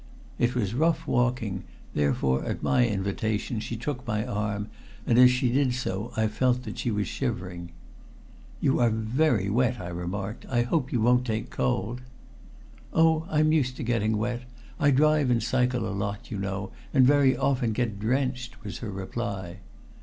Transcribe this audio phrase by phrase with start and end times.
[0.39, 1.63] It was rough walking,
[1.93, 4.67] therefore at my invitation she took my arm,
[5.05, 7.69] and as she did so I felt that she was shivering.
[8.59, 10.47] "You are very wet," I remarked.
[10.49, 12.01] "I hope you won't take cold."
[12.91, 13.27] "Oh!
[13.29, 14.41] I'm used to getting wet.
[14.79, 18.89] I drive and cycle a lot, you know, and very often get drenched," was her
[18.89, 19.57] reply.